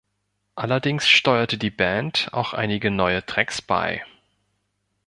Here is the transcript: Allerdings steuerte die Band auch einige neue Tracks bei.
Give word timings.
Allerdings 0.55 1.07
steuerte 1.07 1.59
die 1.59 1.69
Band 1.69 2.29
auch 2.31 2.53
einige 2.55 2.89
neue 2.89 3.23
Tracks 3.23 3.61
bei. 3.61 4.03